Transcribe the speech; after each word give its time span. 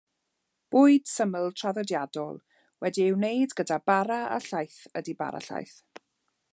Bwyd 0.75 1.09
syml, 1.09 1.45
traddodiadol 1.61 2.39
wedi'i 2.85 3.13
wneud 3.19 3.55
gyda 3.61 3.79
bara 3.91 4.19
a 4.39 4.41
llaeth 4.49 4.83
ydy 5.03 5.17
bara 5.23 5.45
llaeth. 5.51 5.81